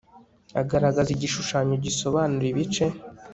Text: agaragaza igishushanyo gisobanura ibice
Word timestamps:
agaragaza 0.61 1.09
igishushanyo 1.15 1.75
gisobanura 1.85 2.45
ibice 2.51 2.85